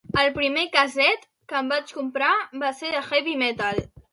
[0.19, 2.33] El primer cassette que em vaig comprar
[2.65, 3.87] va ser de heavy metal